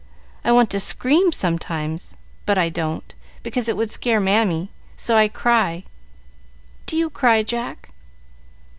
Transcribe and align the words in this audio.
I 0.43 0.51
want 0.51 0.71
to 0.71 0.79
scream 0.79 1.31
sometimes, 1.31 2.15
but 2.47 2.57
I 2.57 2.69
don't, 2.69 3.13
because 3.43 3.69
it 3.69 3.77
would 3.77 3.91
scare 3.91 4.19
Mammy, 4.19 4.71
so 4.97 5.15
I 5.15 5.27
cry. 5.27 5.83
Do 6.87 6.97
you 6.97 7.11
cry, 7.11 7.43
Jack?" 7.43 7.89